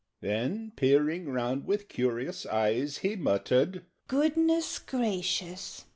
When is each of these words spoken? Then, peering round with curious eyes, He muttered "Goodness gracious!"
Then, 0.21 0.71
peering 0.75 1.29
round 1.29 1.67
with 1.67 1.87
curious 1.87 2.47
eyes, 2.47 2.97
He 3.05 3.15
muttered 3.15 3.85
"Goodness 4.07 4.79
gracious!" 4.79 5.85